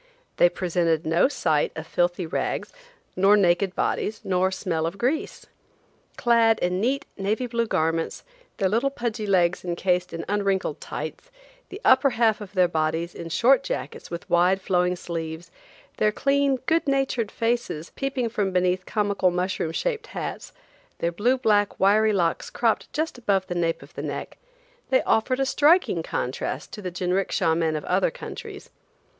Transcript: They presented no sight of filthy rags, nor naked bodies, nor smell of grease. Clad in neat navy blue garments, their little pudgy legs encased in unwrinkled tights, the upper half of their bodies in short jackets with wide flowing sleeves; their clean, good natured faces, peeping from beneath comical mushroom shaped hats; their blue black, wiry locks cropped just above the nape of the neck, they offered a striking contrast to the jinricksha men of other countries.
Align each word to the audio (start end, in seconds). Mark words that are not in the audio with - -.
They 0.37 0.49
presented 0.49 1.05
no 1.05 1.27
sight 1.27 1.71
of 1.75 1.85
filthy 1.85 2.25
rags, 2.25 2.73
nor 3.15 3.37
naked 3.37 3.75
bodies, 3.75 4.19
nor 4.23 4.49
smell 4.49 4.87
of 4.87 4.97
grease. 4.97 5.45
Clad 6.17 6.57
in 6.57 6.81
neat 6.81 7.05
navy 7.17 7.45
blue 7.45 7.67
garments, 7.67 8.23
their 8.57 8.67
little 8.67 8.89
pudgy 8.89 9.27
legs 9.27 9.63
encased 9.63 10.11
in 10.11 10.25
unwrinkled 10.27 10.81
tights, 10.81 11.29
the 11.69 11.79
upper 11.85 12.09
half 12.09 12.41
of 12.41 12.53
their 12.53 12.67
bodies 12.67 13.13
in 13.13 13.29
short 13.29 13.63
jackets 13.63 14.09
with 14.09 14.27
wide 14.27 14.59
flowing 14.59 14.95
sleeves; 14.95 15.51
their 15.97 16.11
clean, 16.11 16.55
good 16.65 16.87
natured 16.87 17.29
faces, 17.29 17.91
peeping 17.91 18.27
from 18.27 18.51
beneath 18.51 18.87
comical 18.87 19.29
mushroom 19.29 19.71
shaped 19.71 20.07
hats; 20.07 20.51
their 20.97 21.11
blue 21.11 21.37
black, 21.37 21.79
wiry 21.79 22.11
locks 22.11 22.49
cropped 22.49 22.91
just 22.91 23.19
above 23.19 23.45
the 23.45 23.53
nape 23.53 23.83
of 23.83 23.93
the 23.93 24.01
neck, 24.01 24.39
they 24.89 25.03
offered 25.03 25.39
a 25.39 25.45
striking 25.45 26.01
contrast 26.01 26.71
to 26.71 26.81
the 26.81 26.89
jinricksha 26.89 27.55
men 27.55 27.75
of 27.75 27.85
other 27.85 28.09
countries. 28.09 28.71